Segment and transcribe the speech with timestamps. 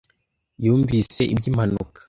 [0.65, 1.99] Yumvise iby'impanuka.